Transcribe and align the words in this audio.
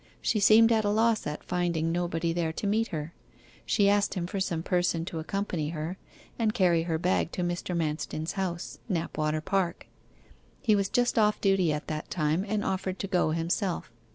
She 0.19 0.39
seemed 0.39 0.71
at 0.71 0.83
a 0.83 0.89
loss 0.89 1.27
at 1.27 1.43
finding 1.43 1.91
nobody 1.91 2.33
there 2.33 2.51
to 2.53 2.65
meet 2.65 2.87
her. 2.87 3.13
She 3.67 3.87
asked 3.87 4.15
him 4.15 4.25
for 4.25 4.39
some 4.39 4.63
person 4.63 5.05
to 5.05 5.19
accompany 5.19 5.69
her, 5.69 5.95
and 6.39 6.55
carry 6.55 6.81
her 6.89 6.97
bag 6.97 7.31
to 7.33 7.43
Mr. 7.43 7.77
Manston's 7.77 8.31
house, 8.31 8.79
Knapwater 8.89 9.41
Park. 9.41 9.85
He 10.59 10.75
was 10.75 10.89
just 10.89 11.19
off 11.19 11.39
duty 11.39 11.71
at 11.71 11.85
that 11.85 12.09
time, 12.09 12.43
and 12.47 12.65
offered 12.65 12.97
to 12.97 13.05
go 13.07 13.29
himself. 13.29 13.91